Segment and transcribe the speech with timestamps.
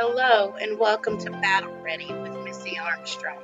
[0.00, 3.42] Hello, and welcome to Battle Ready with Missy Armstrong.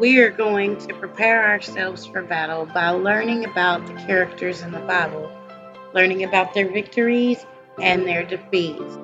[0.00, 4.80] We are going to prepare ourselves for battle by learning about the characters in the
[4.80, 5.30] Bible,
[5.92, 7.44] learning about their victories
[7.82, 8.96] and their defeats.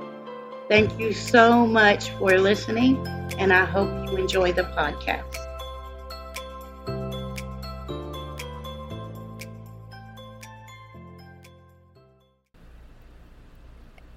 [0.68, 3.06] Thank you so much for listening,
[3.36, 5.44] and I hope you enjoy the podcast.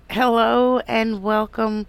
[0.09, 0.56] Hello
[0.98, 1.86] and welcome.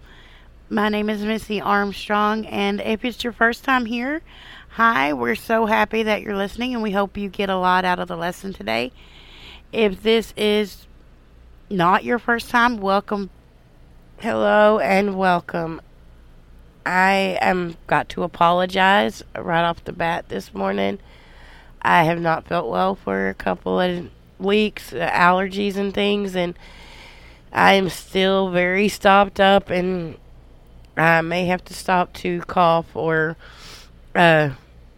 [0.69, 4.21] My name is Missy Armstrong, and if it's your first time here,
[4.69, 7.97] hi, we're so happy that you're listening, and we hope you get a lot out
[7.97, 8.91] of the lesson today.
[9.71, 10.85] If this is
[11.71, 13.31] not your first time, welcome.
[14.19, 15.81] Hello and welcome.
[16.85, 20.99] I am got to apologize right off the bat this morning.
[21.81, 26.53] I have not felt well for a couple of weeks, allergies and things, and
[27.51, 30.17] I am still very stopped up, and
[30.95, 33.37] I may have to stop to cough or
[34.15, 34.51] uh,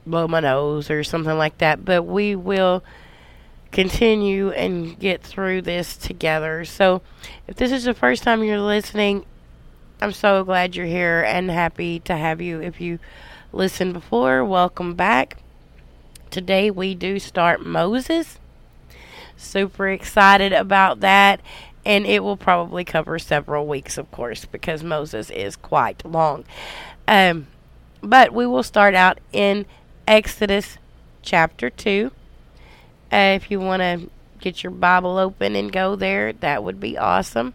[0.06, 1.86] blow my nose or something like that.
[1.86, 2.84] But we will
[3.72, 6.66] continue and get through this together.
[6.66, 7.02] So,
[7.48, 9.26] if this is the first time you're listening,
[10.02, 12.62] I'm so glad you're here and happy to have you.
[12.62, 13.00] If you
[13.54, 15.38] listened before, welcome back.
[16.30, 18.40] Today we do start Moses.
[19.38, 21.40] Super excited about that
[21.86, 26.46] and it will probably cover several weeks, of course, because Moses is quite long.
[27.08, 27.48] Um,
[28.02, 29.66] but we will start out in
[30.08, 30.78] Exodus
[31.22, 32.12] chapter 2.
[33.12, 34.10] Uh, if you want to
[34.40, 37.54] get your Bible open and go there, that would be awesome.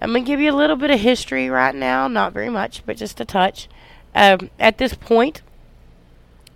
[0.00, 2.84] I'm going to give you a little bit of history right now, not very much,
[2.86, 3.68] but just a touch.
[4.14, 5.42] Um, at this point,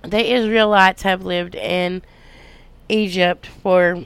[0.03, 2.03] the Israelites have lived in
[2.89, 4.05] Egypt for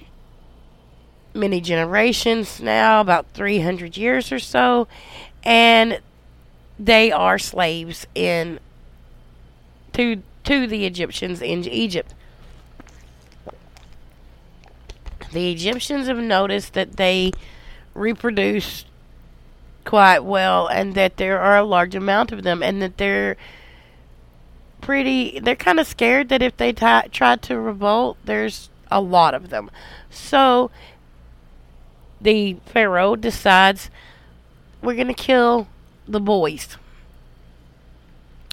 [1.35, 4.89] many generations now, about 300 years or so,
[5.45, 6.01] and
[6.79, 8.59] they are slaves in
[9.93, 12.15] to to the Egyptians in Egypt.
[15.33, 17.33] The Egyptians have noticed that they
[17.95, 18.87] reproduce
[19.85, 23.37] quite well and that there are a large amount of them and that they're
[24.81, 29.35] pretty they're kind of scared that if they t- try to revolt there's a lot
[29.35, 29.71] of them.
[30.11, 30.71] So
[32.21, 33.91] the Pharaoh decides
[34.83, 35.69] we're going to kill
[36.07, 36.77] the boys.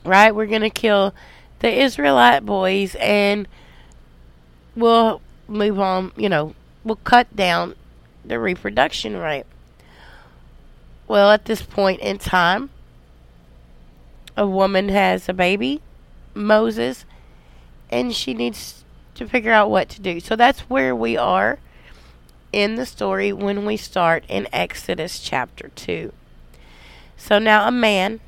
[0.03, 0.33] Right?
[0.33, 1.13] We're going to kill
[1.59, 3.47] the Israelite boys and
[4.75, 6.53] we'll move on, you know,
[6.83, 7.75] we'll cut down
[8.23, 9.45] the reproduction rate.
[11.07, 12.69] Well, at this point in time,
[14.35, 15.81] a woman has a baby,
[16.33, 17.05] Moses,
[17.89, 18.83] and she needs
[19.15, 20.19] to figure out what to do.
[20.19, 21.59] So that's where we are
[22.55, 26.13] in the story when we start in Exodus chapter 2.
[27.17, 28.21] So now a man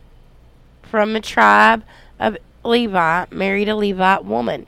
[0.81, 1.83] from the tribe
[2.19, 4.65] of Levi married a Levite woman,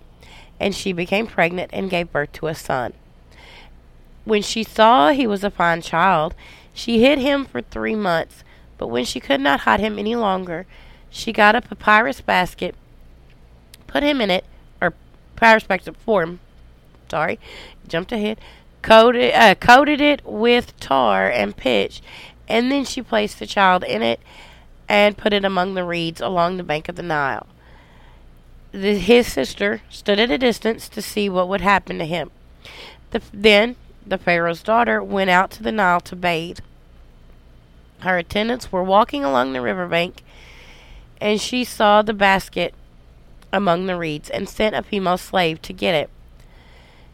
[0.61, 2.93] and she became pregnant and gave birth to a son.
[4.23, 6.35] When she saw he was a fine child,
[6.73, 8.45] she hid him for three months,
[8.77, 10.67] but when she could not hide him any longer,
[11.09, 12.75] she got a papyrus basket,
[13.87, 14.45] put him in it,
[14.81, 14.93] or
[15.35, 16.39] papyrus basket form,
[17.09, 17.39] sorry,
[17.85, 18.39] jumped ahead,
[18.81, 22.01] coated uh, coated it with tar and pitch,
[22.47, 24.19] and then she placed the child in it
[24.87, 27.47] and put it among the reeds along the bank of the Nile.
[28.71, 32.31] The, his sister stood at a distance to see what would happen to him.
[33.11, 33.75] The, then
[34.05, 36.59] the Pharaoh's daughter went out to the Nile to bathe.
[37.99, 40.23] Her attendants were walking along the river bank,
[41.21, 42.73] and she saw the basket
[43.51, 46.09] among the reeds and sent a female slave to get it.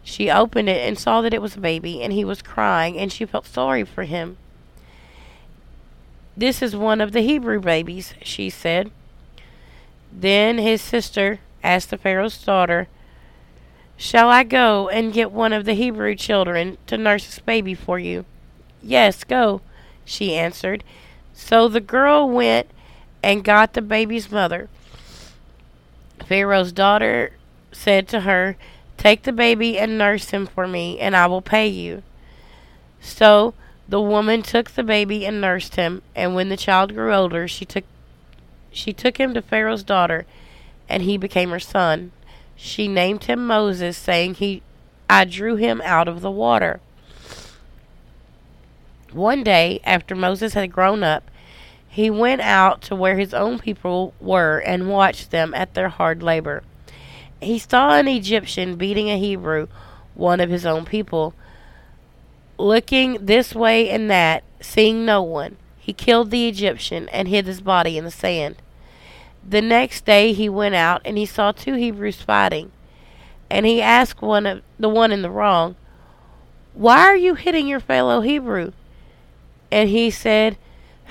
[0.05, 3.11] She opened it and saw that it was a baby, and he was crying, and
[3.11, 4.37] she felt sorry for him.
[6.37, 8.91] This is one of the Hebrew babies, she said.
[10.13, 12.87] Then his sister asked the Pharaoh's daughter,
[13.97, 17.97] Shall I go and get one of the Hebrew children to nurse this baby for
[17.97, 18.25] you?
[18.83, 19.61] Yes, go,
[20.05, 20.83] she answered.
[21.33, 22.67] So the girl went
[23.23, 24.69] and got the baby's mother.
[26.27, 27.31] Pharaoh's daughter
[27.71, 28.55] said to her,
[28.97, 32.03] Take the baby and nurse him for me, and I will pay you.
[32.99, 33.53] So
[33.87, 37.65] the woman took the baby and nursed him, and when the child grew older, she
[37.65, 37.83] took
[38.71, 40.25] she took him to Pharaoh's daughter,
[40.89, 42.11] and he became her son.
[42.55, 44.63] She named him Moses, saying, "He
[45.09, 46.79] I drew him out of the water."
[49.11, 51.29] One day, after Moses had grown up,
[51.87, 56.21] he went out to where his own people were and watched them at their hard
[56.21, 56.63] labor
[57.45, 59.67] he saw an Egyptian beating a Hebrew,
[60.13, 61.33] one of his own people.
[62.57, 67.61] Looking this way and that, seeing no one, he killed the Egyptian and hid his
[67.61, 68.55] body in the sand.
[69.47, 72.71] The next day he went out and he saw two Hebrews fighting.
[73.49, 75.75] And he asked one of the one in the wrong,
[76.73, 78.71] Why are you hitting your fellow Hebrew?
[79.71, 80.57] And he said,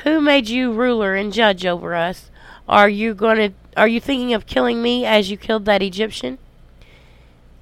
[0.02, 2.30] Who made you ruler and judge over us?
[2.68, 6.38] Are you going to are you thinking of killing me as you killed that Egyptian?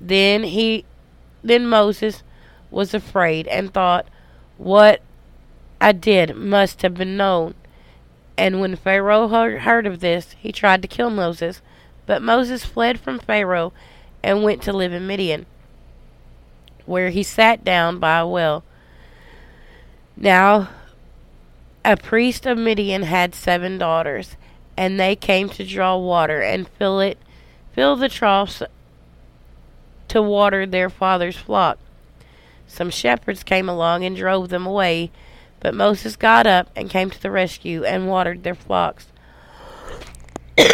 [0.01, 0.85] Then he
[1.43, 2.23] then Moses
[2.71, 4.07] was afraid and thought,
[4.59, 5.01] What
[5.81, 7.55] I did must have been known.
[8.37, 11.61] And when Pharaoh heard of this, he tried to kill Moses.
[12.07, 13.73] But Moses fled from Pharaoh
[14.23, 15.47] and went to live in Midian,
[16.87, 18.65] where he sat down by a well.
[20.17, 20.69] Now,
[21.85, 24.37] a priest of Midian had seven daughters,
[24.77, 27.19] and they came to draw water and fill it,
[27.75, 28.63] fill the troughs
[30.09, 31.79] to water their father's flock.
[32.67, 35.11] Some shepherds came along and drove them away,
[35.61, 39.07] but Moses got up and came to the rescue and watered their flocks.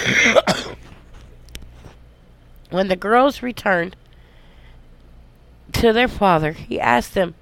[2.70, 3.96] when the girls returned
[5.72, 7.34] to their father, he asked them,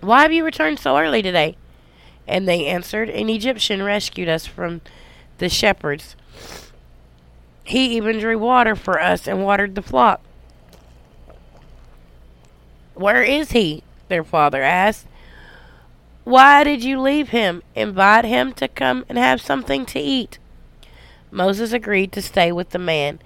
[0.00, 1.56] Why have you returned so early today?
[2.26, 4.80] And they answered, An Egyptian rescued us from
[5.38, 6.16] the shepherds.
[7.64, 10.20] He even drew water for us and watered the flock.
[12.94, 13.82] Where is he?
[14.08, 15.06] their father asked.
[16.24, 17.62] Why did you leave him?
[17.74, 20.38] Invite him to come and have something to eat.
[21.30, 23.18] Moses agreed to stay with the man,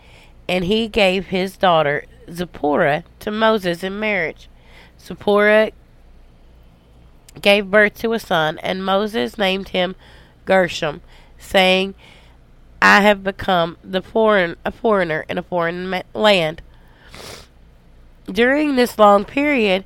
[0.48, 4.48] and he gave his daughter Zipporah to Moses in marriage.
[5.00, 5.70] Zipporah
[7.40, 9.94] gave birth to a son, and Moses named him
[10.44, 11.02] Gershom,
[11.38, 11.94] saying,
[12.80, 16.62] I have become the foreign, a foreigner in a foreign land.
[18.26, 19.84] During this long period,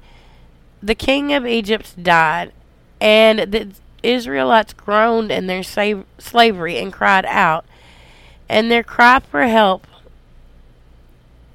[0.83, 2.53] the king of Egypt died,
[3.01, 3.69] and the
[4.03, 7.65] Israelites groaned in their slavery and cried out,
[8.49, 9.87] and their cry for help,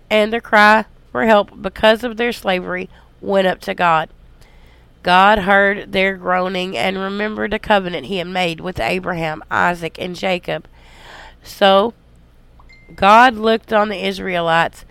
[0.10, 2.90] and their cry for help because of their slavery
[3.20, 4.10] went up to God.
[5.07, 10.13] God heard their groaning and remembered the covenant he had made with Abraham, Isaac, and
[10.13, 10.68] Jacob.
[11.42, 11.94] So
[12.94, 14.83] God looked on the Israelites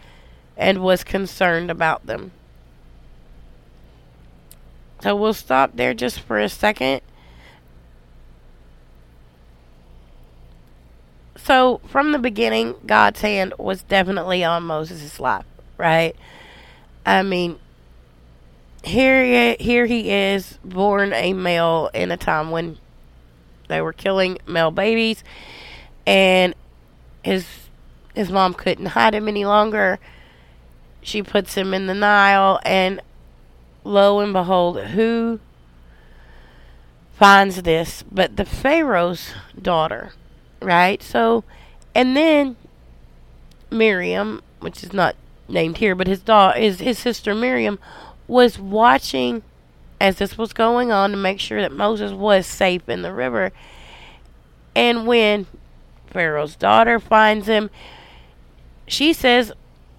[0.56, 2.32] and was concerned about them.
[5.02, 7.02] So we'll stop there just for a second.
[11.36, 15.44] So from the beginning, God's hand was definitely on Moses' life,
[15.76, 16.16] right?
[17.04, 17.58] I mean,
[18.82, 22.78] here he, here he is, born a male in a time when
[23.68, 25.24] they were killing male babies,
[26.06, 26.54] and
[27.24, 27.46] his
[28.14, 29.98] his mom couldn't hide him any longer.
[31.02, 33.00] She puts him in the Nile, and
[33.84, 35.40] lo and behold, who
[37.12, 40.12] finds this but the Pharaoh's daughter,
[40.60, 41.02] right?
[41.02, 41.44] So,
[41.94, 42.56] and then
[43.70, 45.16] Miriam, which is not
[45.48, 47.78] named here, but his daughter, his his sister Miriam,
[48.28, 49.42] was watching
[50.00, 53.52] as this was going on to make sure that Moses was safe in the river.
[54.74, 55.46] And when
[56.08, 57.70] Pharaoh's daughter finds him,
[58.86, 59.52] she says,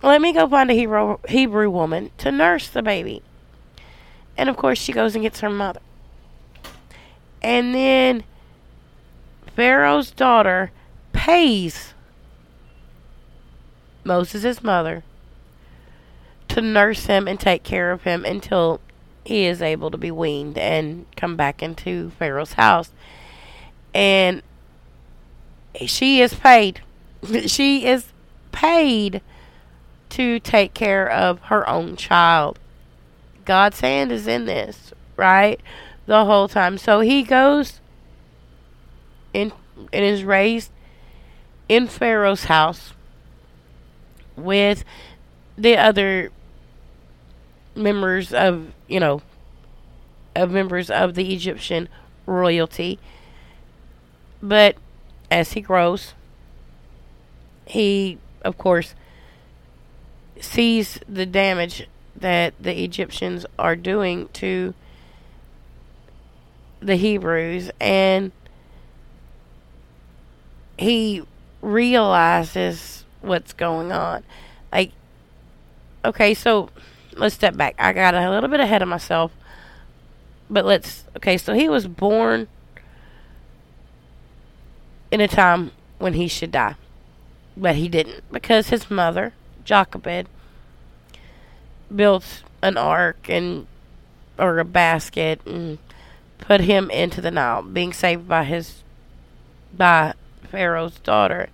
[0.04, 3.24] Let me go find a Hebrew, Hebrew woman to nurse the baby.
[4.38, 5.82] And of course, she goes and gets her mother.
[7.42, 8.24] And then
[9.56, 10.72] Pharaoh's daughter
[11.12, 11.94] pays
[14.04, 15.04] Moses' mother
[16.58, 18.82] to nurse him and take care of him until
[19.24, 22.90] he is able to be weaned and come back into Pharaoh's house.
[23.94, 24.42] And
[25.86, 26.82] she is paid.
[27.46, 28.06] she is
[28.52, 29.22] paid
[30.10, 32.58] to take care of her own child.
[33.46, 35.62] God's hand is in this, right?
[36.08, 36.80] The whole time.
[36.80, 37.82] So he goes
[39.32, 39.54] in
[39.94, 40.72] and is raised
[41.70, 42.94] in Pharaoh's house
[44.36, 44.84] with
[45.56, 46.32] the other
[47.78, 49.22] members of, you know,
[50.36, 51.88] of members of the Egyptian
[52.26, 53.00] royalty.
[54.42, 54.76] But
[55.32, 56.14] as he grows,
[57.66, 58.96] he, of course,
[60.40, 64.74] sees the damage that the Egyptians are doing to
[66.80, 68.32] the Hebrews and
[70.78, 71.24] he
[71.62, 74.24] realizes what's going on.
[74.72, 74.92] Like,
[76.06, 76.70] okay, so
[77.20, 77.76] let's step back.
[77.78, 79.32] I got a little bit ahead of myself,
[80.50, 82.48] but let's, okay, so he was born
[85.12, 86.76] in a time when he should die,
[87.56, 89.34] but he didn't because his mother,
[89.64, 90.28] Jochebed,
[91.94, 93.68] built an ark and
[94.38, 95.78] or a basket and
[96.38, 98.84] put him into the Nile, being saved by his
[99.74, 101.50] by Pharaoh's daughter.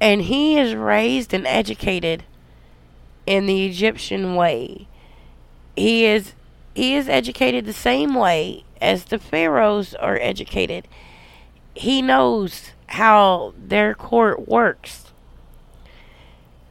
[0.00, 2.24] And he is raised and educated
[3.26, 4.86] in the Egyptian way.
[5.76, 6.34] He is
[6.74, 10.88] he is educated the same way as the pharaohs are educated.
[11.74, 15.12] He knows how their court works.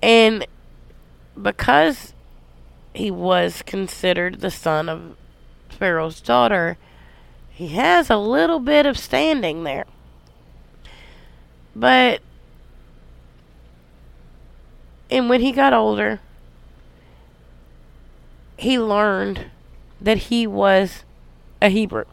[0.01, 0.45] And
[1.41, 2.13] because
[2.93, 5.15] he was considered the son of
[5.69, 6.77] Pharaoh's daughter,
[7.49, 9.85] he has a little bit of standing there.
[11.75, 12.21] But
[15.09, 16.19] and when he got older,
[18.63, 19.47] he learned
[19.99, 21.03] that he was
[21.61, 22.05] a Hebrew.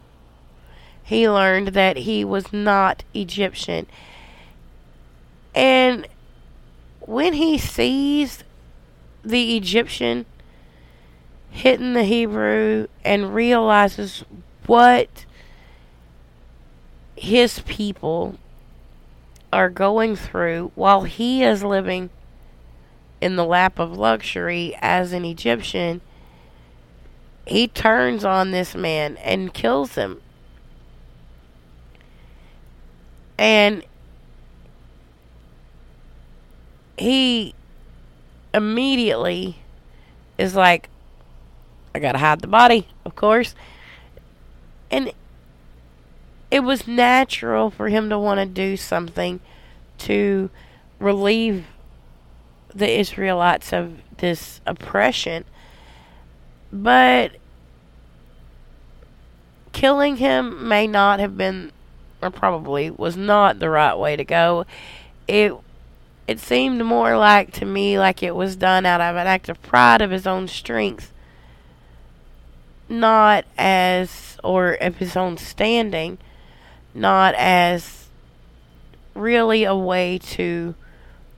[1.01, 3.87] He learned that he was not Egyptian.
[5.55, 6.07] And
[6.99, 8.43] when he sees
[9.23, 10.25] the Egyptian
[11.51, 14.25] hitting the Hebrew and realizes
[14.67, 15.25] what
[17.15, 18.35] his people
[19.53, 22.09] are going through while he is living
[23.21, 26.01] in the lap of luxury as an Egyptian,
[27.45, 30.21] he turns on this man and kills him.
[33.37, 33.83] And
[36.97, 37.55] he
[38.53, 39.57] immediately
[40.37, 40.89] is like,
[41.95, 43.55] I gotta hide the body, of course.
[44.89, 45.11] And
[46.51, 49.39] it was natural for him to want to do something
[49.99, 50.49] to
[50.99, 51.65] relieve
[52.73, 55.45] the Israelites of this oppression.
[56.71, 57.33] But
[59.73, 61.71] killing him may not have been,
[62.21, 64.65] or probably was not the right way to go.
[65.27, 65.53] It
[66.27, 69.61] it seemed more like to me like it was done out of an act of
[69.61, 71.11] pride of his own strength,
[72.87, 76.17] not as or of his own standing,
[76.93, 78.07] not as
[79.13, 80.75] really a way to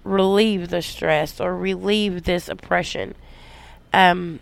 [0.03, 3.15] relieve the stress or relieve this oppression.
[3.93, 4.39] Um,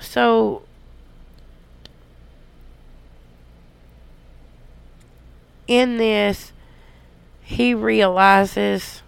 [0.00, 0.62] So
[5.66, 6.52] in this
[7.42, 9.02] he realizes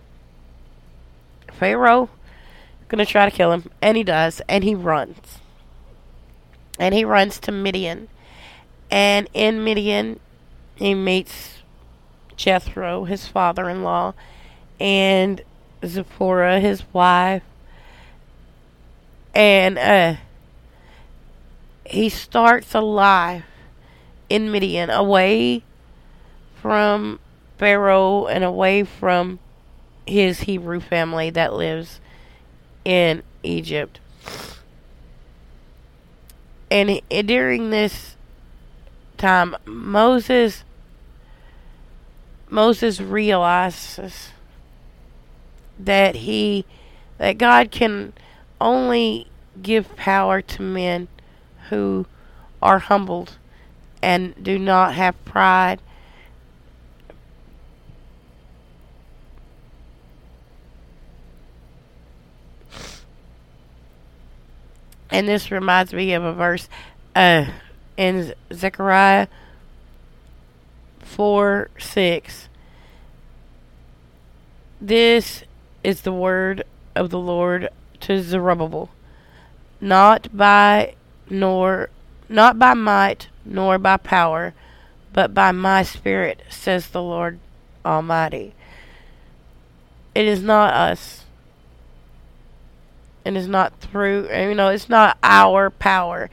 [1.52, 2.08] Pharaoh
[2.88, 5.38] gonna try to kill him and he does and he runs.
[6.78, 8.08] And he runs to Midian.
[8.90, 10.20] And in Midian
[10.74, 11.62] he meets
[12.36, 14.14] Jethro, his father in law,
[14.78, 15.40] and
[15.84, 17.42] Zipporah, his wife.
[19.34, 20.16] And uh
[21.92, 23.44] he starts a life
[24.30, 25.62] in Midian away
[26.54, 27.20] from
[27.58, 29.38] Pharaoh and away from
[30.06, 32.00] his Hebrew family that lives
[32.84, 34.00] in Egypt.
[36.70, 38.16] And during this
[39.18, 40.64] time, Moses
[42.48, 44.30] Moses realizes
[45.78, 46.64] that he
[47.18, 48.14] that God can
[48.60, 49.28] only
[49.62, 51.08] give power to men
[51.72, 52.04] who
[52.60, 53.38] are humbled
[54.02, 55.80] and do not have pride.
[65.10, 66.68] And this reminds me of a verse
[67.16, 67.46] uh,
[67.96, 69.28] in Zechariah
[71.00, 72.48] 4 6.
[74.78, 75.44] This
[75.82, 76.64] is the word
[76.94, 78.90] of the Lord to Zerubbabel,
[79.80, 80.96] not by
[81.32, 81.88] nor
[82.28, 84.54] not by might nor by power,
[85.12, 87.38] but by my spirit, says the Lord
[87.84, 88.54] Almighty.
[90.14, 91.24] It is not us.
[93.24, 96.28] And It is not through, you know, it's not our power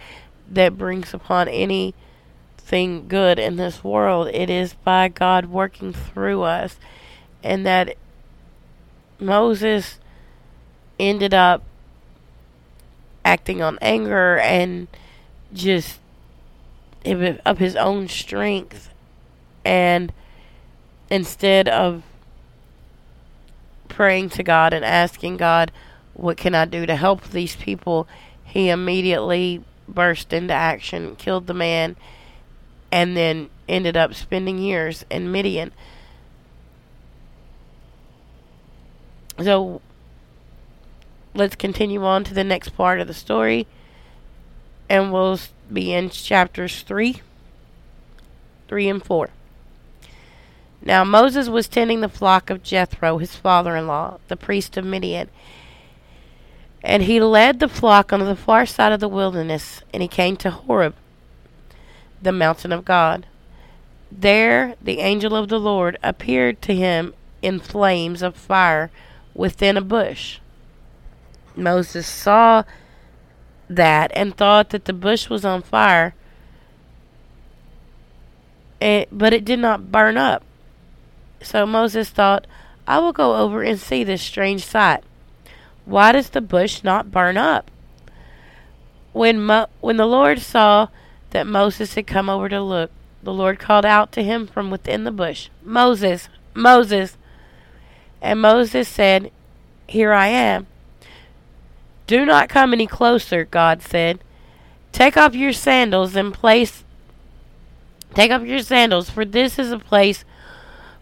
[0.51, 4.27] that brings upon anything good in this world.
[4.29, 6.77] It is by God working through us.
[7.43, 7.95] And that
[9.19, 9.99] Moses
[10.99, 11.63] ended up
[13.25, 14.87] acting on anger and
[15.53, 15.99] just
[17.05, 18.89] of his own strength.
[19.63, 20.11] And
[21.09, 22.03] instead of
[23.87, 25.71] praying to God and asking God
[26.13, 28.07] what can I do to help these people?
[28.49, 31.95] he immediately burst into action killed the man
[32.91, 35.71] and then ended up spending years in Midian.
[39.39, 39.81] So
[41.33, 43.67] let's continue on to the next part of the story.
[44.89, 45.39] And we'll
[45.71, 47.21] be in chapters 3,
[48.67, 49.29] 3 and 4.
[50.81, 54.85] Now Moses was tending the flock of Jethro, his father in law, the priest of
[54.85, 55.29] Midian.
[56.83, 60.37] And he led the flock on the far side of the wilderness, and he came
[60.37, 60.95] to Horeb,
[62.21, 63.25] the mountain of God.
[64.11, 68.89] There the angel of the Lord appeared to him in flames of fire
[69.33, 70.39] within a bush.
[71.55, 72.63] Moses saw
[73.69, 76.15] that and thought that the bush was on fire,
[78.81, 80.43] it, but it did not burn up.
[81.41, 82.47] So Moses thought,
[82.87, 85.03] I will go over and see this strange sight.
[85.85, 87.71] Why does the bush not burn up?
[89.13, 90.87] When, Mo- when the Lord saw
[91.31, 92.91] that Moses had come over to look,
[93.21, 97.17] the Lord called out to him from within the bush, Moses, Moses.
[98.21, 99.31] And Moses said,
[99.87, 100.67] Here I am.
[102.09, 104.23] Do not come any closer, God said.
[104.91, 106.83] Take off your sandals and place
[108.13, 110.25] Take off your sandals, for this is a place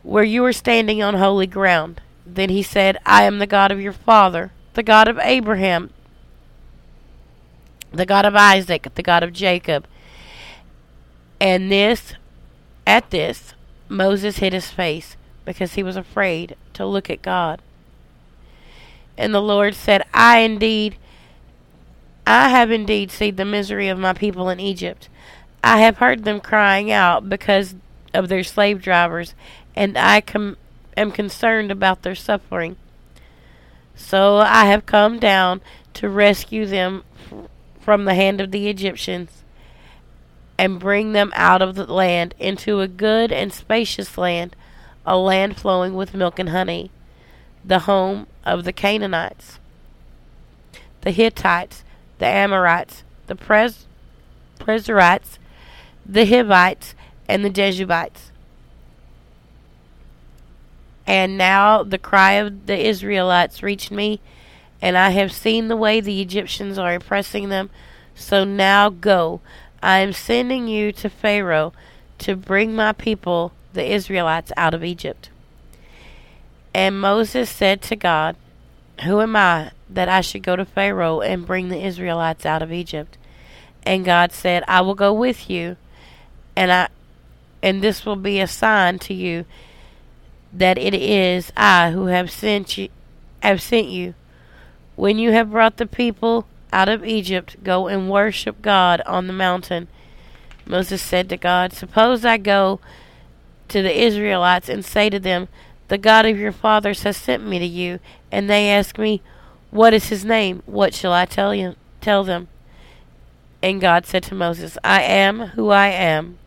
[0.04, 2.02] where you are standing on holy ground.
[2.26, 5.92] Then he said, I am the God of your father, the God of Abraham,
[7.92, 9.88] the God of Isaac, the God of Jacob.
[11.40, 12.14] And this,
[12.86, 13.54] at this,
[13.88, 17.62] Moses hid his face because he was afraid to look at God.
[19.18, 20.98] And the Lord said, I indeed,
[22.26, 25.10] I have indeed seen the misery of my people in Egypt.
[25.64, 27.76] I have heard them crying out because
[28.14, 29.34] of their slave drivers,
[29.76, 30.58] and I com-
[30.96, 32.78] am concerned about their suffering.
[33.96, 35.62] So I have come down
[35.96, 39.44] to rescue them f- from the hand of the Egyptians
[40.58, 44.56] and bring them out of the land into a good and spacious land,
[45.06, 46.92] a land flowing with milk and honey,
[47.64, 49.60] the home of the Canaanites,
[51.02, 51.84] the Hittites,
[52.20, 53.86] the Amorites, the Pres-
[54.60, 56.96] the Hivites,
[57.28, 58.32] and the Jebusites.
[61.06, 64.20] And now the cry of the Israelites reached me,
[64.82, 67.70] and I have seen the way the Egyptians are oppressing them.
[68.14, 69.42] So now go.
[69.82, 71.72] I am sending you to Pharaoh
[72.20, 75.30] to bring my people, the Israelites, out of Egypt.
[76.78, 78.36] And Moses said to God,
[79.04, 82.72] Who am I that I should go to Pharaoh and bring the Israelites out of
[82.72, 83.18] Egypt?
[83.82, 85.78] And God said, I will go with you,
[86.56, 86.90] and I
[87.64, 89.46] and this will be a sign to you
[90.54, 92.90] that it is I who have sent you
[93.42, 94.14] have sent you.
[94.96, 99.34] When you have brought the people out of Egypt, go and worship God on the
[99.34, 99.88] mountain.
[100.64, 102.80] Moses said to God, Suppose I go
[103.70, 105.48] to the Israelites and say to them,
[105.88, 108.00] The God of your fathers has sent me to you,
[108.32, 109.22] and they ask me,
[109.72, 110.62] What is his name?
[110.66, 112.48] What shall I tell you tell them?
[113.62, 116.38] And God said to Moses, I am who I am.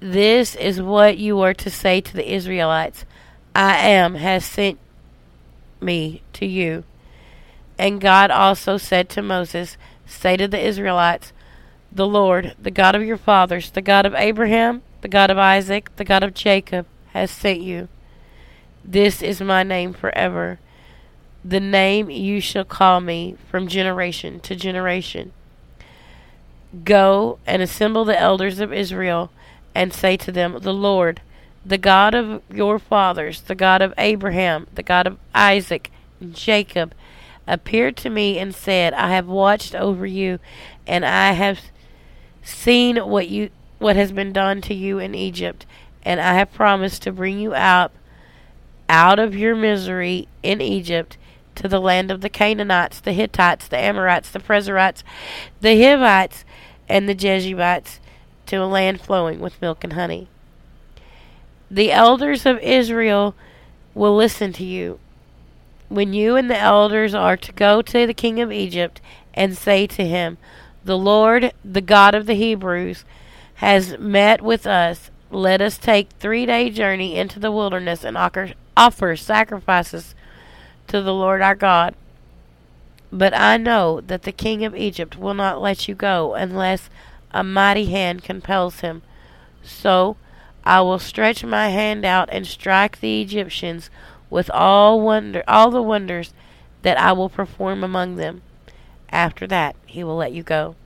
[0.00, 3.04] This is what you are to say to the Israelites
[3.54, 4.78] I am has sent
[5.80, 6.84] me to you.
[7.78, 11.32] And God also said to Moses, Say to the Israelites,
[11.90, 15.94] The Lord, the God of your fathers, the God of Abraham, the God of Isaac,
[15.96, 16.86] the God of Jacob,
[17.20, 17.88] has sent you.
[18.84, 20.58] This is my name forever,
[21.44, 25.32] the name you shall call me from generation to generation.
[26.84, 29.30] Go and assemble the elders of Israel
[29.74, 31.20] and say to them, The Lord,
[31.64, 36.94] the God of your fathers, the God of Abraham, the God of Isaac, and Jacob,
[37.46, 40.38] appeared to me and said, I have watched over you,
[40.86, 41.60] and I have
[42.42, 45.66] seen what you what has been done to you in Egypt,
[46.06, 47.90] and I have promised to bring you out
[48.88, 51.18] out of your misery in Egypt
[51.56, 55.02] to the land of the Canaanites, the Hittites, the Amorites, the Perizzites,
[55.60, 56.44] the Hivites,
[56.88, 57.98] and the Jebusites,
[58.46, 60.28] to a land flowing with milk and honey.
[61.68, 63.34] The elders of Israel
[63.92, 65.00] will listen to you.
[65.88, 69.00] When you and the elders are to go to the king of Egypt
[69.34, 70.38] and say to him,
[70.84, 73.04] The Lord, the God of the Hebrews,
[73.56, 75.10] has met with us.
[75.36, 80.14] Let us take three day journey into the wilderness and offer sacrifices
[80.86, 81.94] to the Lord our God.
[83.12, 86.88] But I know that the king of Egypt will not let you go unless
[87.32, 89.02] a mighty hand compels him.
[89.62, 90.16] So
[90.64, 93.90] I will stretch my hand out and strike the Egyptians
[94.30, 96.32] with all wonder all the wonders
[96.80, 98.40] that I will perform among them.
[99.10, 100.76] After that he will let you go.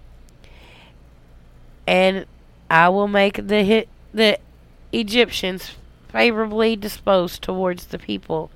[1.86, 2.26] And
[2.68, 4.38] I will make the hit, the
[4.92, 5.76] Egyptians
[6.08, 8.50] favorably disposed towards the people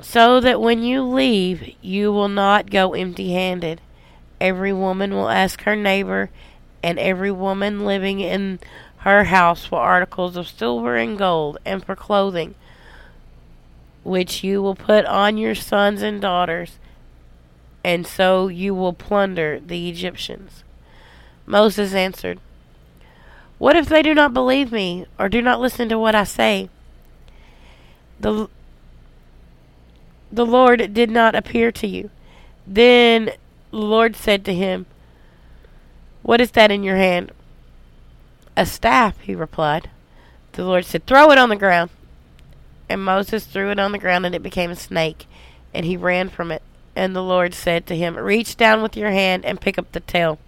[0.00, 3.80] so that when you leave you will not go empty-handed
[4.42, 6.28] Every woman will ask her neighbor,
[6.82, 8.58] and every woman living in
[8.96, 12.56] her house for articles of silver and gold, and for clothing.
[14.02, 16.78] which you will put on your sons and daughters,
[17.84, 20.64] and so you will plunder the Egyptians.
[21.46, 22.38] Moses answered,
[23.62, 26.68] What if they do not believe me, or do not listen to what I say?
[28.18, 28.48] The,
[30.32, 32.10] the Lord did not appear to you.
[32.66, 33.26] Then
[33.70, 34.86] the Lord said to him,
[36.22, 37.30] What is that in your hand?
[38.56, 39.90] A staff, he replied.
[40.54, 41.90] The Lord said, Throw it on the ground.
[42.88, 45.26] And Moses threw it on the ground, and it became a snake,
[45.72, 46.62] and he ran from it.
[46.96, 50.00] And the Lord said to him, Reach down with your hand and pick up the
[50.00, 50.40] tail.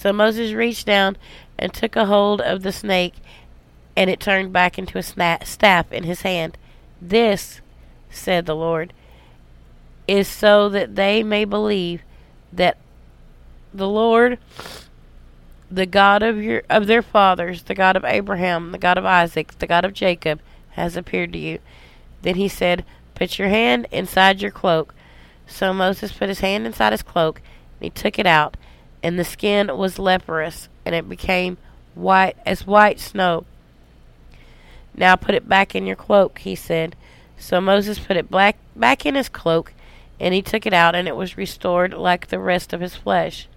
[0.00, 1.18] So Moses reached down
[1.58, 3.14] and took a hold of the snake,
[3.94, 6.56] and it turned back into a staff in his hand.
[7.02, 7.60] This,
[8.08, 8.94] said the Lord,
[10.08, 12.00] is so that they may believe
[12.50, 12.78] that
[13.74, 14.38] the Lord
[15.70, 19.58] the God of your of their fathers, the God of Abraham, the God of Isaac,
[19.58, 21.58] the God of Jacob, has appeared to you.
[22.22, 24.94] Then he said, Put your hand inside your cloak.
[25.46, 27.42] So Moses put his hand inside his cloak,
[27.78, 28.56] and he took it out,
[29.02, 31.58] and the skin was leprous, and it became
[31.94, 33.44] white as white snow.
[34.94, 36.96] Now put it back in your cloak, he said.
[37.38, 39.72] So Moses put it back back in his cloak,
[40.18, 43.48] and he took it out, and it was restored like the rest of his flesh.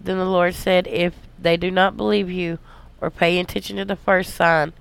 [0.00, 2.58] Then the Lord said, If they do not believe you
[3.00, 4.72] or pay attention to the first sign,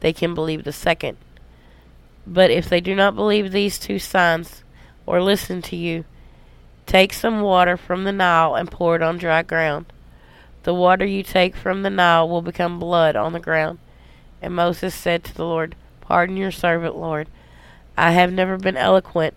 [0.00, 1.16] they can believe the second.
[2.26, 4.64] But if they do not believe these two signs
[5.06, 6.04] or listen to you,
[6.86, 9.86] take some water from the Nile and pour it on dry ground.
[10.62, 13.78] The water you take from the Nile will become blood on the ground.
[14.40, 17.28] And Moses said to the Lord, Pardon your servant, Lord.
[17.96, 19.34] I have never been eloquent,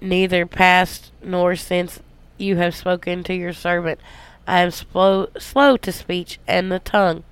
[0.00, 2.00] neither past nor since
[2.38, 4.00] you have spoken to your servant.
[4.46, 7.24] I am slow, slow to speech and the tongue.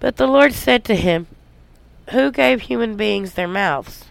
[0.00, 1.26] But the Lord said to him,
[2.10, 4.06] Who gave human beings their mouths?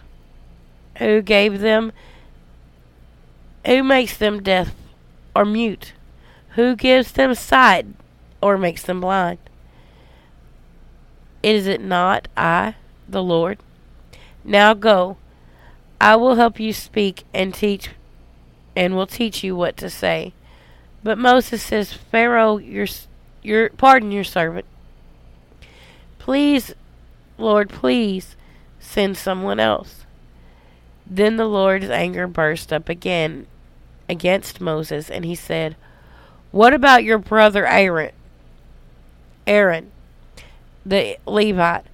[0.98, 1.92] Who gave them,
[3.64, 4.74] who makes them deaf
[5.34, 5.92] or mute?
[6.54, 7.86] Who gives them sight
[8.40, 9.38] or makes them blind?
[11.42, 12.74] Is it not I,
[13.08, 13.58] the Lord?
[14.44, 15.16] Now go.
[16.00, 17.90] I will help you speak and teach
[18.74, 20.32] and will teach you what to say.
[21.02, 22.86] But Moses says, Pharaoh, your,
[23.42, 24.66] your, pardon your servant.
[26.18, 26.74] Please,
[27.38, 28.36] Lord, please
[28.78, 30.04] send someone else.
[31.10, 33.46] Then the Lord's anger burst up again
[34.08, 35.76] against Moses, and he said,
[36.50, 38.12] What about your brother Aaron?
[39.46, 39.90] Aaron,
[40.84, 41.86] the Levite.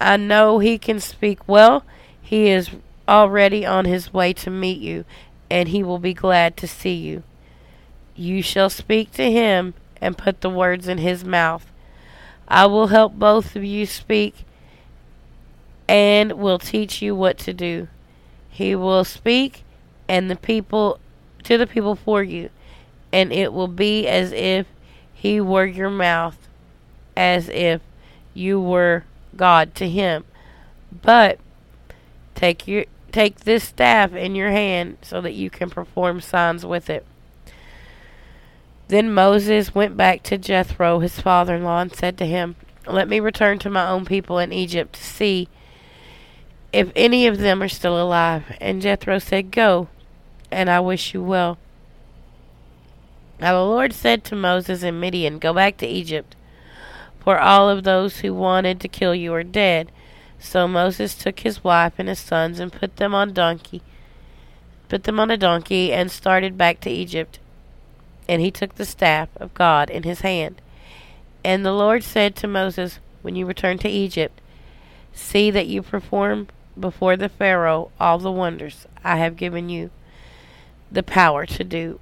[0.00, 1.84] I know he can speak well.
[2.20, 2.70] He is
[3.08, 5.04] already on his way to meet you,
[5.48, 7.22] and he will be glad to see you.
[8.16, 11.70] You shall speak to him and put the words in his mouth.
[12.48, 14.44] I will help both of you speak
[15.88, 17.88] and will teach you what to do.
[18.56, 19.64] He will speak
[20.08, 20.98] and the people
[21.42, 22.48] to the people for you,
[23.12, 24.66] and it will be as if
[25.12, 26.38] he were your mouth,
[27.14, 27.82] as if
[28.32, 29.04] you were
[29.36, 30.24] God to him.
[31.02, 31.38] But
[32.34, 36.88] take your take this staff in your hand so that you can perform signs with
[36.88, 37.04] it.
[38.88, 43.06] Then Moses went back to Jethro, his father in law, and said to him, Let
[43.06, 45.48] me return to my own people in Egypt to see
[46.72, 48.44] if any of them are still alive.
[48.60, 49.88] And Jethro said, Go,
[50.50, 51.58] and I wish you well.
[53.38, 56.34] Now the Lord said to Moses and Midian, Go back to Egypt,
[57.18, 59.92] for all of those who wanted to kill you are dead.
[60.38, 63.82] So Moses took his wife and his sons and put them on donkey,
[64.88, 67.38] put them on a donkey, and started back to Egypt.
[68.28, 70.60] And he took the staff of God in his hand.
[71.44, 74.40] And the Lord said to Moses, When you return to Egypt,
[75.12, 79.90] see that you perform before the Pharaoh all the wonders I have given you
[80.90, 82.00] the power to do.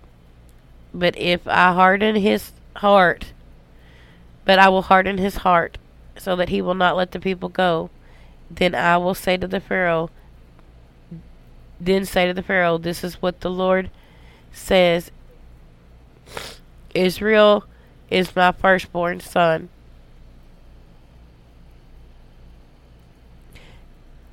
[0.92, 3.32] But if I harden his heart,
[4.44, 5.78] but I will harden his heart,
[6.16, 7.90] so that he will not let the people go,
[8.50, 10.10] then I will say to the Pharaoh,
[11.80, 13.90] then say to the Pharaoh, This is what the Lord
[14.52, 15.10] says
[16.94, 17.64] Israel
[18.10, 19.68] is my firstborn son.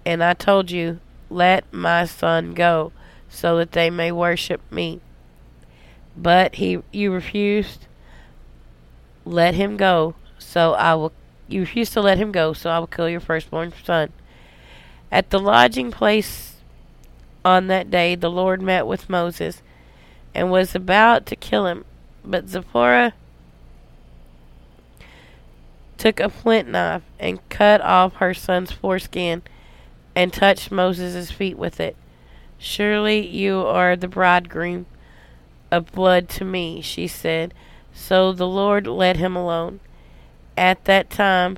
[0.06, 2.92] And I told you, let my son go,
[3.30, 5.00] so that they may worship me.
[6.18, 7.88] But he you refused
[9.24, 11.14] let him go, so I will
[11.48, 14.12] you refused to let him go, so I will kill your firstborn son.
[15.12, 16.56] At the lodging place
[17.44, 19.62] on that day the Lord met with Moses
[20.34, 21.86] and was about to kill him.
[22.24, 23.14] But Zipporah
[25.98, 29.44] took a flint knife and cut off her son's foreskin.
[30.16, 31.96] And touched Moses' feet with it.
[32.58, 34.86] Surely you are the bridegroom
[35.72, 37.54] of blood to me, she said.
[37.94, 39.80] So the Lord let him alone.
[40.58, 41.58] At that time,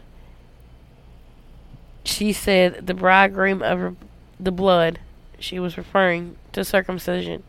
[2.04, 3.96] she said, the bridegroom of
[4.40, 5.00] the blood.
[5.40, 7.44] She was referring to circumcision.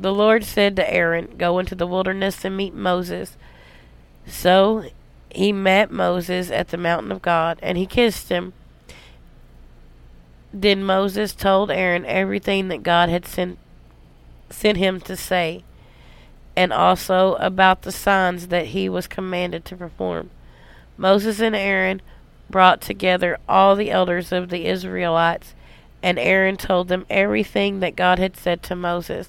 [0.00, 3.36] The Lord said to Aaron, Go into the wilderness and meet Moses.
[4.26, 4.84] So
[5.30, 8.52] he met Moses at the mountain of God, and he kissed him.
[10.52, 13.58] Then Moses told Aaron everything that God had sent
[14.50, 15.62] sent him to say,
[16.56, 20.30] and also about the signs that he was commanded to perform.
[20.96, 22.00] Moses and Aaron
[22.48, 25.54] brought together all the elders of the Israelites,
[26.02, 29.28] and Aaron told them everything that God had said to Moses.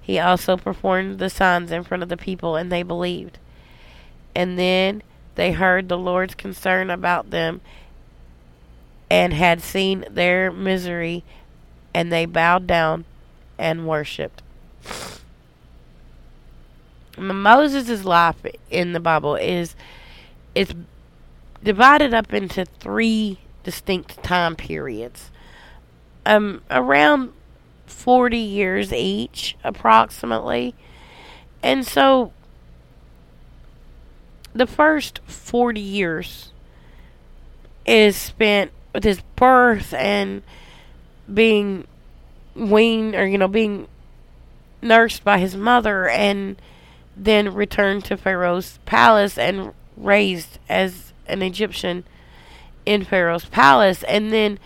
[0.00, 3.38] He also performed the signs in front of the people, and they believed.
[4.34, 5.02] And then
[5.36, 7.60] they heard the Lord's concern about them
[9.10, 11.24] and had seen their misery,
[11.92, 13.04] and they bowed down
[13.58, 14.42] and worshipped.
[17.18, 18.36] Moses' life
[18.70, 19.74] in the Bible is
[20.54, 20.72] it's
[21.62, 25.30] divided up into three distinct time periods.
[26.24, 27.32] Um, around
[27.86, 30.74] 40 years each, approximately.
[31.62, 32.32] And so
[34.54, 36.52] the first 40 years
[37.86, 40.42] is spent with his birth and
[41.32, 41.86] being
[42.54, 43.86] weaned or, you know, being
[44.82, 46.60] nursed by his mother and
[47.16, 52.04] then returned to Pharaoh's palace and raised as an Egyptian
[52.86, 54.02] in Pharaoh's palace.
[54.04, 54.58] And then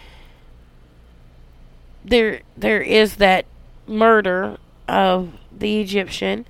[2.05, 3.47] there there is that
[3.87, 6.47] murder of the Egyptian,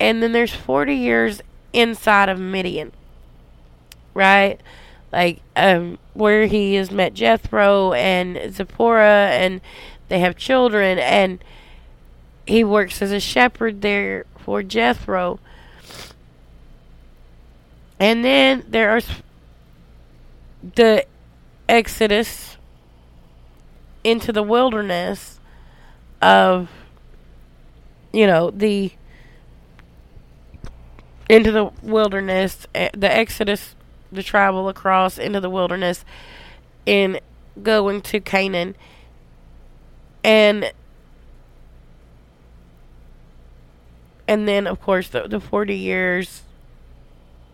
[0.00, 1.40] and then there's 40 years
[1.72, 2.92] inside of Midian,
[4.14, 4.60] right?
[5.14, 9.60] Like um, where he has met Jethro and Zipporah, and
[10.08, 11.42] they have children, and
[12.46, 15.38] he works as a shepherd there for Jethro.
[18.00, 19.00] And then there are
[20.74, 21.06] the
[21.68, 22.56] Exodus
[24.02, 25.38] into the wilderness
[26.20, 26.70] of
[28.12, 28.92] you know the
[31.28, 33.74] into the wilderness eh, the exodus
[34.14, 36.04] the travel across into the wilderness
[36.86, 37.18] in
[37.62, 38.74] going to canaan
[40.22, 40.72] and
[44.26, 46.42] and then of course the, the 40 years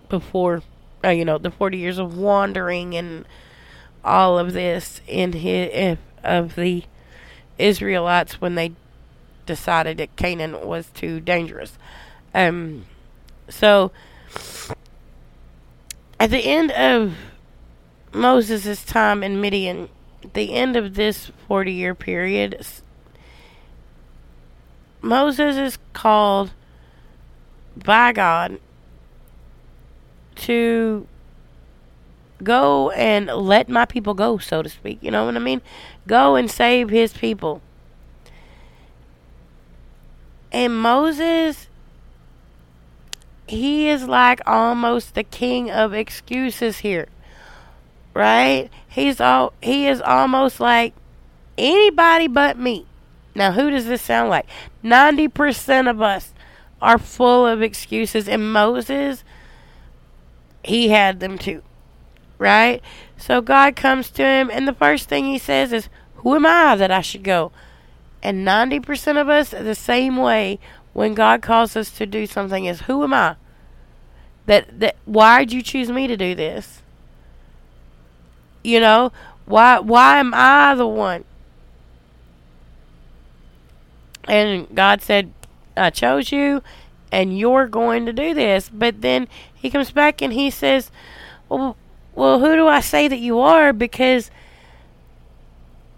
[0.09, 0.62] before
[1.05, 3.27] uh, you know the 40 years of wandering and
[4.05, 6.85] all of this in his of the
[7.59, 8.73] Israelites when they
[9.46, 11.79] decided that Canaan was too dangerous.
[12.35, 12.87] Um,
[13.49, 13.90] so
[16.20, 17.14] at the end of
[18.12, 19.88] Moses' time in Midian,
[20.35, 22.64] the end of this 40 year period,
[25.00, 26.52] Moses is called
[27.74, 28.61] by God
[30.37, 31.06] to
[32.42, 34.98] go and let my people go, so to speak.
[35.00, 35.62] You know what I mean?
[36.06, 37.62] Go and save his people.
[40.52, 41.68] And Moses,
[43.51, 47.09] he is like almost the king of excuses here.
[48.15, 48.71] Right?
[48.89, 50.95] He's all he is almost like
[51.57, 52.87] anybody but me.
[53.35, 54.47] Now, who does this sound like?
[54.83, 56.33] 90% of us
[56.83, 59.23] are full of excuses, and Moses,
[60.65, 61.63] he had them too
[62.41, 62.83] right?
[63.17, 66.75] So God comes to him, and the first thing he says is, Who am I
[66.75, 67.53] that I should go?
[68.23, 70.59] And 90% of us the same way
[70.92, 73.37] when God calls us to do something is, Who am I?
[74.46, 76.83] That, that why did you choose me to do this?
[78.62, 79.12] You know,
[79.46, 81.24] why why am I the one?
[84.29, 85.33] And God said,
[85.76, 86.62] I chose you
[87.12, 88.68] and you're going to do this.
[88.68, 90.90] But then he comes back and he says,
[91.48, 91.76] Well,
[92.14, 93.72] well, who do I say that you are?
[93.72, 94.31] Because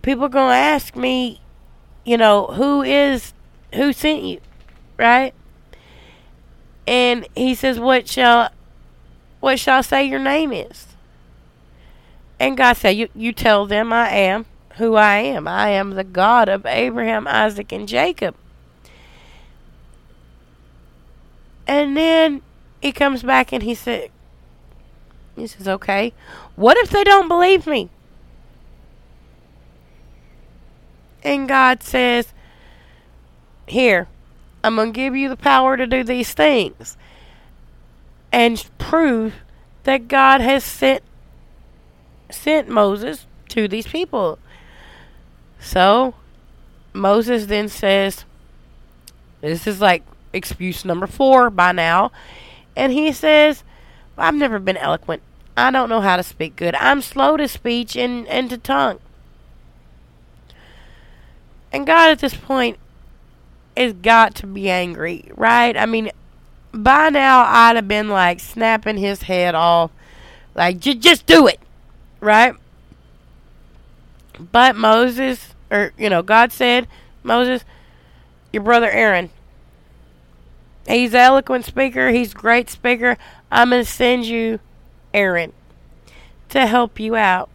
[0.02, 1.40] people are to ask me,
[2.04, 3.32] you know, who is,
[3.74, 4.40] who sent you,
[5.02, 5.34] right?
[6.86, 8.50] And he says, what shall,
[9.40, 10.86] what shall I say your name is?
[12.40, 15.46] And God said, you, you tell them I am who I am.
[15.46, 18.34] I am the God of Abraham, Isaac, and Jacob.
[21.66, 22.42] And then
[22.80, 24.10] he comes back and he said,
[25.36, 26.12] he says, okay.
[26.56, 27.90] What if they don't believe me?
[31.22, 32.32] And God says,
[33.66, 34.08] here,
[34.64, 36.96] I'm going to give you the power to do these things
[38.32, 39.34] and prove
[39.84, 41.02] that God has sent
[42.30, 44.38] sent Moses to these people.
[45.60, 46.14] So
[46.92, 48.24] Moses then says,
[49.40, 52.10] This is like excuse number four by now.
[52.76, 53.64] And he says,
[54.16, 55.22] I've never been eloquent.
[55.56, 56.74] I don't know how to speak good.
[56.76, 58.98] I'm slow to speech and, and to tongue.
[61.72, 62.78] And God at this point
[63.76, 65.76] has got to be angry, right?
[65.76, 66.10] I mean,
[66.72, 69.90] by now I'd have been like snapping his head off.
[70.54, 71.60] Like, just do it,
[72.20, 72.54] right?
[74.38, 76.88] But Moses, or, you know, God said,
[77.22, 77.64] Moses,
[78.52, 79.30] your brother Aaron,
[80.86, 83.16] he's eloquent speaker, he's great speaker.
[83.50, 84.60] I'm going to send you
[85.14, 85.52] Aaron
[86.50, 87.48] to help you out.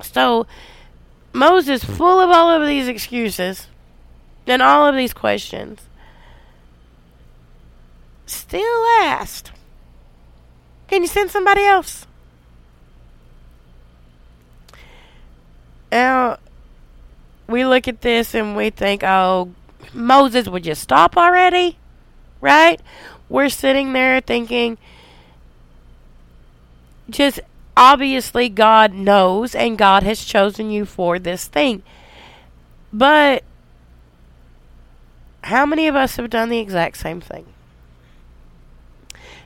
[0.00, 0.46] So,
[1.32, 3.66] Moses, full of all of these excuses
[4.46, 5.80] and all of these questions,
[8.26, 9.52] still asked,
[10.88, 12.06] Can you send somebody else?
[15.90, 16.38] Now,
[17.46, 19.52] we look at this and we think, oh,
[19.92, 21.78] Moses, would you stop already?
[22.40, 22.80] Right?
[23.28, 24.78] We're sitting there thinking,
[27.08, 27.40] just
[27.76, 31.82] obviously God knows and God has chosen you for this thing.
[32.92, 33.44] But
[35.46, 37.46] how many of us have done the exact same thing?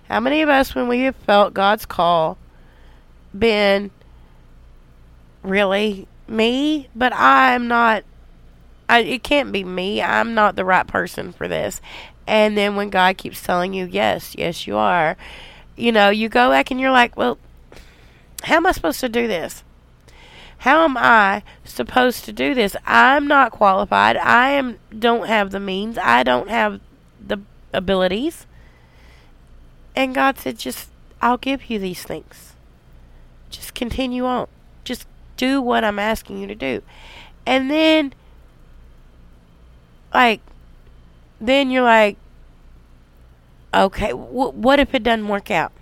[0.08, 2.38] How many of us, when we have felt God's call,
[3.38, 3.90] been
[5.42, 6.88] really me?
[6.96, 8.04] But I'm not.
[8.88, 10.00] I, it can't be me.
[10.00, 11.82] I'm not the right person for this.
[12.26, 15.18] And then when God keeps telling you, yes, yes, you are,
[15.76, 17.38] you know, you go back and you're like, well,
[18.42, 19.64] how am I supposed to do this?
[20.61, 22.77] How am I supposed to do this?
[22.85, 24.18] I'm not qualified.
[24.18, 25.96] I am don't have the means.
[25.96, 26.81] I don't have
[27.18, 27.38] the
[27.73, 28.46] abilities.
[29.96, 30.90] And God said, just
[31.23, 32.53] I'll give you these things.
[33.49, 34.49] Just continue on.
[34.85, 35.07] Just
[35.38, 36.83] do what I'm asking you to do.
[37.46, 38.12] And then
[40.12, 40.42] like
[41.40, 42.18] then you're like
[43.73, 45.73] okay, wh- what if it doesn't work out?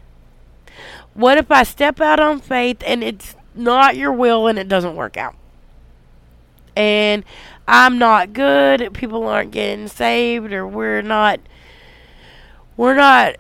[1.15, 4.97] What if I step out on faith and it's not your will and it doesn't
[4.97, 5.35] work out?
[6.77, 7.25] And
[7.67, 11.41] I'm not good, people aren't getting saved or we're not
[12.77, 13.37] we're not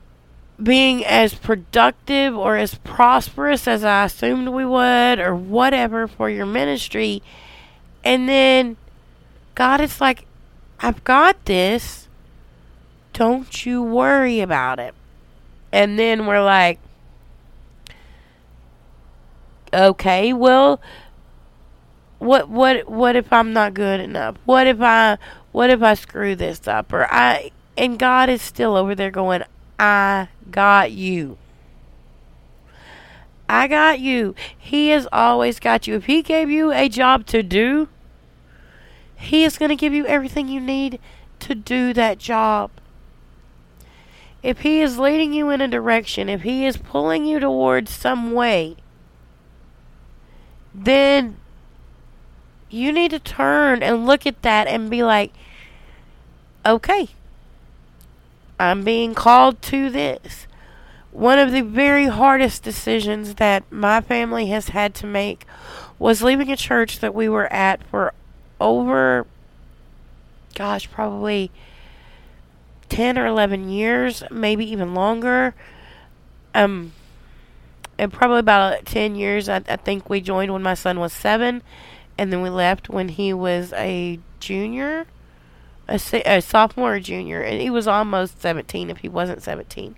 [0.62, 6.46] being as productive or as prosperous as I assumed we would or whatever for your
[6.46, 7.22] ministry.
[8.04, 8.76] And then
[9.54, 10.26] God is like,
[10.80, 12.08] I've got this.
[13.12, 14.94] Don't you worry about it.
[15.72, 16.80] And then we're like,
[19.72, 20.80] okay, well,
[22.18, 24.36] what what what if I'm not good enough?
[24.44, 25.18] What if I
[25.52, 26.92] what if I screw this up?
[26.92, 29.44] Or I and God is still over there going,
[29.78, 31.38] I got you.
[33.48, 34.34] I got you.
[34.56, 35.94] He has always got you.
[35.94, 37.88] If he gave you a job to do,
[39.16, 41.00] he is going to give you everything you need
[41.40, 42.70] to do that job.
[44.42, 48.32] If he is leading you in a direction, if he is pulling you towards some
[48.32, 48.76] way,
[50.84, 51.36] then
[52.70, 55.32] you need to turn and look at that and be like,
[56.64, 57.08] okay,
[58.60, 60.46] I'm being called to this.
[61.10, 65.46] One of the very hardest decisions that my family has had to make
[65.98, 68.12] was leaving a church that we were at for
[68.60, 69.26] over,
[70.54, 71.50] gosh, probably
[72.88, 75.54] 10 or 11 years, maybe even longer.
[76.54, 76.92] Um,
[77.98, 79.48] and probably about 10 years.
[79.48, 81.62] I, I think we joined when my son was seven,
[82.16, 85.06] and then we left when he was a junior,
[85.88, 89.96] a, a sophomore or junior, and he was almost 17 if he wasn't 17.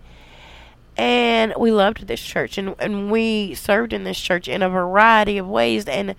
[0.96, 5.38] And we loved this church, and, and we served in this church in a variety
[5.38, 6.14] of ways, and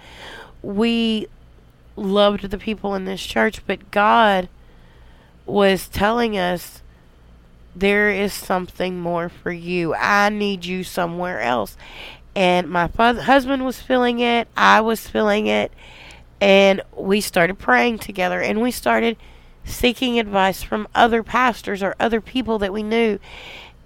[0.61, 1.27] we
[1.95, 4.49] loved the people in this church, but God
[5.45, 6.80] was telling us
[7.75, 9.93] there is something more for you.
[9.95, 11.77] I need you somewhere else.
[12.35, 14.47] And my husband was feeling it.
[14.55, 15.71] I was feeling it.
[16.39, 19.17] And we started praying together and we started
[19.63, 23.19] seeking advice from other pastors or other people that we knew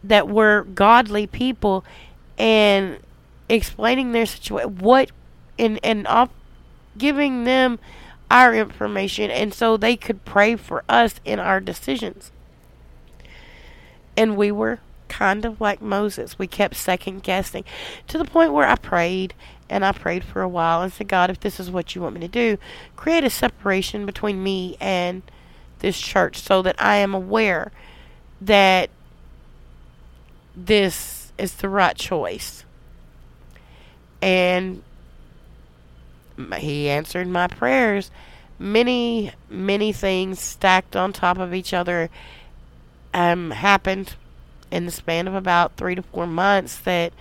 [0.04, 1.84] that were godly people
[2.38, 2.98] and
[3.50, 4.78] explaining their situation.
[4.78, 5.12] What,
[5.60, 6.30] and, and off,
[6.98, 7.80] giving them
[8.32, 12.32] our information and so they could pray for us in our decisions.
[14.18, 16.38] And we were kind of like Moses.
[16.38, 17.64] We kept second guessing
[18.08, 19.34] to the point where I prayed
[19.70, 22.16] and I prayed for a while and said, God, if this is what you want
[22.16, 22.58] me to do,
[22.96, 25.24] create a separation between me and
[25.80, 27.72] this church so that I am aware
[28.42, 28.90] that
[30.56, 32.64] this is the right choice.
[34.22, 34.84] And
[36.58, 38.12] He answered my prayers.
[38.58, 42.10] Many, many things stacked on top of each other
[43.16, 44.16] um, happened
[44.70, 47.14] in the span of about three to four months that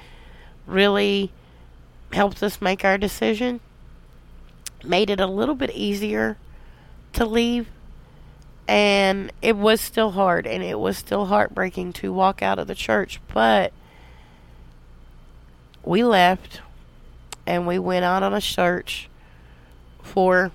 [0.66, 1.30] really
[2.12, 3.61] helped us make our decision.
[4.82, 6.36] Made it a little bit easier
[7.12, 7.68] to leave.
[8.66, 12.74] And it was still hard and it was still heartbreaking to walk out of the
[12.74, 13.72] church, but
[15.84, 16.61] we left
[17.47, 19.09] and we went out on a search
[20.03, 20.51] for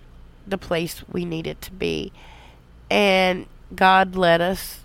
[0.46, 2.12] the place we needed to be.
[2.90, 4.80] And God led us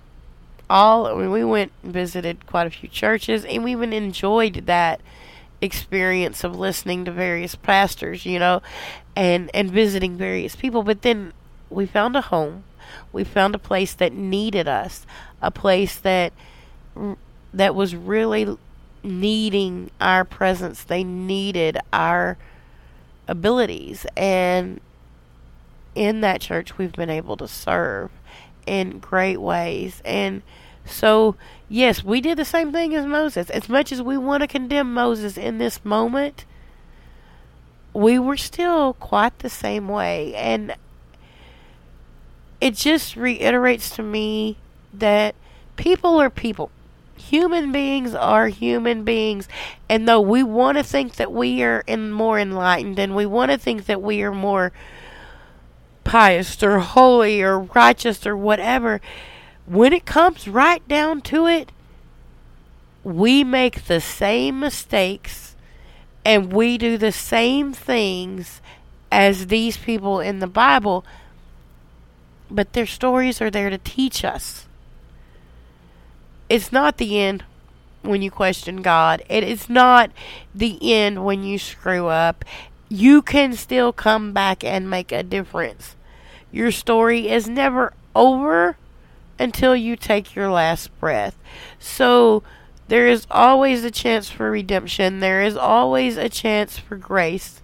[0.69, 1.17] all.
[1.17, 5.01] We went and visited quite a few churches, and we even enjoyed that
[5.61, 8.63] experience of listening to various pastors, you know,
[9.17, 10.83] and and visiting various people.
[10.83, 11.33] But then
[11.71, 12.65] we found a home.
[13.13, 15.07] We found a place that needed us,
[15.41, 16.33] a place that
[17.53, 18.57] that was really
[19.03, 20.83] needing our presence.
[20.83, 22.37] They needed our
[23.29, 24.07] abilities.
[24.17, 24.81] And
[25.95, 28.11] in that church, we've been able to serve
[28.67, 30.01] in great ways.
[30.05, 30.43] And
[30.85, 31.37] so,
[31.69, 33.51] yes, we did the same thing as Moses.
[33.51, 36.45] As much as we want to condemn Moses in this moment,
[37.93, 40.35] we were still quite the same way.
[40.35, 40.75] And
[42.61, 44.57] it just reiterates to me
[44.93, 45.35] that
[45.77, 46.71] people are people
[47.17, 49.49] human beings are human beings
[49.89, 53.51] and though we want to think that we are in more enlightened and we want
[53.51, 54.73] to think that we are more
[56.05, 59.01] pious or holy or righteous or whatever
[59.67, 61.73] when it comes right down to it
[63.03, 65.57] we make the same mistakes
[66.25, 68.61] and we do the same things
[69.11, 71.05] as these people in the bible
[72.51, 74.67] but their stories are there to teach us
[76.49, 77.45] it's not the end
[78.05, 79.23] when you question God.
[79.29, 80.11] It is not
[80.55, 82.45] the end when you screw up.
[82.95, 85.97] You can still come back and make a difference.
[86.53, 88.77] Your story is never over
[89.37, 91.37] until you take your last breath.
[91.81, 92.45] So
[92.87, 95.19] there is always a chance for redemption.
[95.19, 97.61] There is always a chance for grace.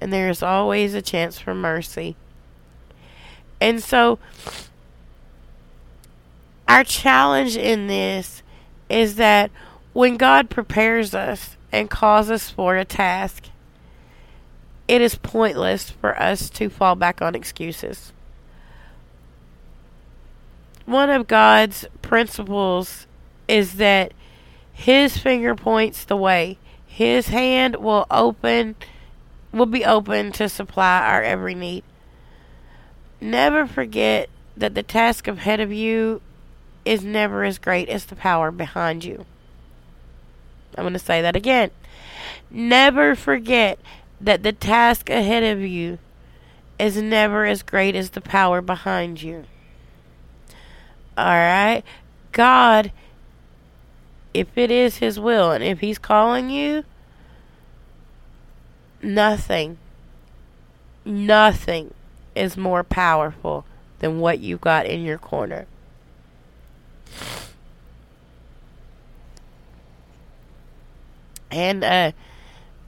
[0.00, 2.14] And there is always a chance for mercy.
[3.60, 4.20] And so
[6.68, 8.44] our challenge in this
[8.88, 9.50] is that
[9.92, 13.46] when God prepares us and calls us for a task,
[14.88, 18.12] it is pointless for us to fall back on excuses.
[20.84, 23.06] One of God's principles
[23.48, 24.12] is that
[24.72, 26.58] his finger points the way.
[26.86, 28.76] His hand will open
[29.52, 31.82] will be open to supply our every need.
[33.20, 36.20] Never forget that the task ahead of you
[36.84, 39.24] is never as great as the power behind you.
[40.76, 41.70] I'm going to say that again.
[42.50, 43.78] Never forget
[44.20, 45.98] that the task ahead of you
[46.78, 49.44] is never as great as the power behind you.
[51.18, 51.84] Alright?
[52.32, 52.92] God,
[54.34, 56.84] if it is His will and if He's calling you,
[59.02, 59.78] nothing,
[61.04, 61.94] nothing
[62.34, 63.64] is more powerful
[64.00, 65.66] than what you've got in your corner.
[71.50, 72.12] And uh,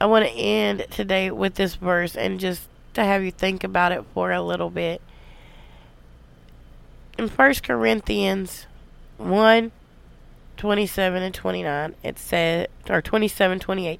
[0.01, 3.91] I want to end today with this verse and just to have you think about
[3.91, 5.01] it for a little bit.
[7.17, 8.65] In 1 Corinthians
[9.17, 9.71] 1
[10.55, 13.99] 27 and 29, it says, or 27 28,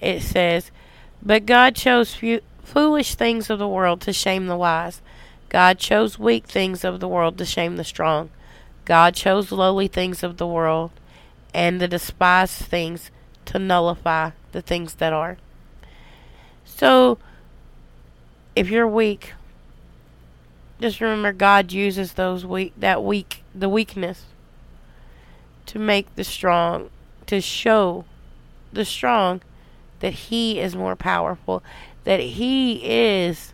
[0.00, 0.70] it says,
[1.22, 2.16] But God chose
[2.62, 5.02] foolish things of the world to shame the wise.
[5.48, 8.30] God chose weak things of the world to shame the strong.
[8.86, 10.90] God chose lowly things of the world
[11.52, 13.10] and the despised things
[13.52, 15.36] to nullify the things that are.
[16.64, 17.18] So,
[18.56, 19.34] if you're weak,
[20.80, 24.24] just remember God uses those weak that weak the weakness
[25.66, 26.88] to make the strong
[27.26, 28.06] to show
[28.72, 29.42] the strong
[30.00, 31.62] that he is more powerful,
[32.04, 33.52] that he is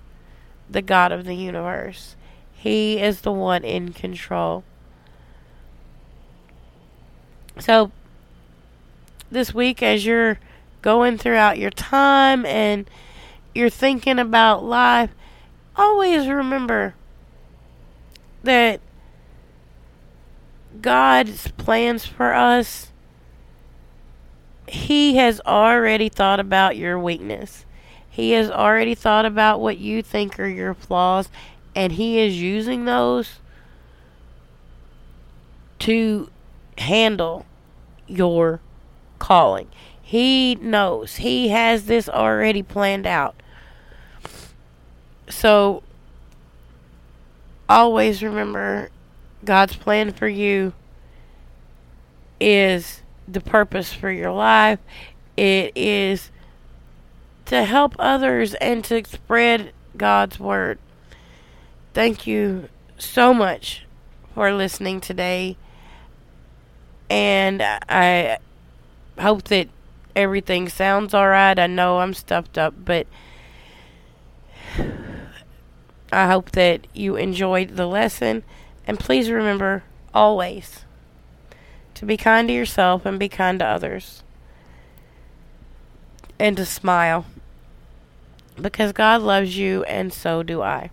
[0.70, 2.14] the God of the universe.
[2.52, 4.62] He is the one in control.
[7.58, 7.90] So,
[9.30, 10.38] this week, as you're
[10.82, 12.88] going throughout your time and
[13.54, 15.10] you're thinking about life,
[15.76, 16.94] always remember
[18.42, 18.80] that
[20.80, 22.92] God's plans for us,
[24.68, 27.64] He has already thought about your weakness.
[28.08, 31.28] He has already thought about what you think are your flaws,
[31.74, 33.38] and He is using those
[35.80, 36.30] to
[36.76, 37.46] handle
[38.06, 38.60] your
[39.18, 39.68] calling.
[40.00, 41.16] He knows.
[41.16, 43.34] He has this already planned out.
[45.28, 45.82] So
[47.68, 48.88] always remember
[49.44, 50.72] God's plan for you
[52.40, 54.78] is the purpose for your life.
[55.36, 56.30] It is
[57.46, 60.78] to help others and to spread God's word.
[61.94, 63.86] Thank you so much
[64.34, 65.56] for listening today.
[67.10, 68.38] And I
[69.18, 69.68] hope that
[70.14, 71.58] everything sounds alright.
[71.58, 73.06] I know I'm stuffed up, but
[76.12, 78.44] I hope that you enjoyed the lesson.
[78.86, 80.84] And please remember always
[81.94, 84.22] to be kind to yourself and be kind to others.
[86.38, 87.26] And to smile.
[88.60, 90.90] Because God loves you, and so do I.